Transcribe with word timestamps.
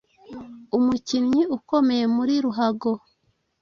Umukinnyi 0.77 1.41
ukomeye 1.57 2.05
muri 2.15 2.33
ruhago 2.43 2.91